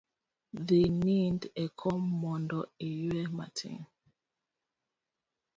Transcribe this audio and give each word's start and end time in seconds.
Dhi 0.67 0.81
nind 1.03 1.41
e 1.63 1.65
kom 1.79 2.01
mondo 2.21 2.59
iyue 2.89 3.21
matin 3.37 3.79